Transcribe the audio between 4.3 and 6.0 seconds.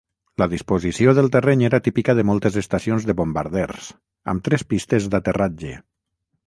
amb tres pistes d'aterratge.